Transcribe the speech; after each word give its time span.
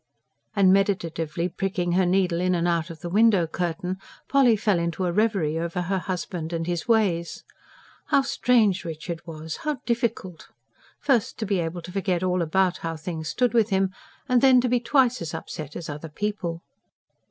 And 0.55 0.73
meditatively 0.73 1.47
pricking 1.47 1.91
her 1.91 2.07
needle 2.07 2.41
in 2.41 2.55
and 2.55 2.67
out 2.67 2.89
of 2.89 3.01
the 3.01 3.07
window 3.09 3.45
curtain, 3.45 3.99
Polly 4.27 4.55
fell 4.55 4.79
into 4.79 5.05
a 5.05 5.11
reverie 5.11 5.59
over 5.59 5.83
her 5.83 5.99
husband 5.99 6.51
and 6.53 6.65
his 6.65 6.87
ways. 6.87 7.43
How 8.07 8.23
strange 8.23 8.83
Richard 8.83 9.21
was... 9.27 9.57
how 9.57 9.75
difficult! 9.85 10.47
First, 10.99 11.37
to 11.37 11.45
be 11.45 11.59
able 11.59 11.83
to 11.83 11.91
forget 11.91 12.23
all 12.23 12.41
about 12.41 12.77
how 12.77 12.95
things 12.95 13.27
stood 13.29 13.53
with 13.53 13.69
him, 13.69 13.91
and 14.27 14.41
then 14.41 14.59
to 14.61 14.67
be 14.67 14.79
twice 14.79 15.21
as 15.21 15.35
upset 15.35 15.75
as 15.75 15.87
other 15.87 16.09
people. 16.09 16.63